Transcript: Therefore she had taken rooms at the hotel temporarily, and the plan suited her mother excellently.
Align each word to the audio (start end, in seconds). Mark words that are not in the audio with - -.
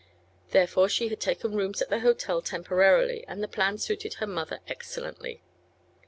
Therefore 0.49 0.89
she 0.89 1.09
had 1.09 1.19
taken 1.21 1.53
rooms 1.55 1.79
at 1.79 1.91
the 1.91 1.99
hotel 1.99 2.41
temporarily, 2.41 3.23
and 3.27 3.43
the 3.43 3.47
plan 3.47 3.77
suited 3.77 4.15
her 4.15 4.25
mother 4.25 4.59
excellently. 4.67 5.43